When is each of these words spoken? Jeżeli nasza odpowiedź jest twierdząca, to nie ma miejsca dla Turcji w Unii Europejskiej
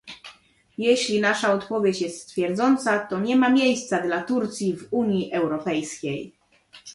Jeżeli 0.77 1.21
nasza 1.21 1.53
odpowiedź 1.53 2.01
jest 2.01 2.27
twierdząca, 2.29 2.99
to 2.99 3.19
nie 3.19 3.35
ma 3.35 3.49
miejsca 3.49 4.01
dla 4.01 4.23
Turcji 4.23 4.77
w 4.77 4.87
Unii 4.93 5.33
Europejskiej 5.33 6.33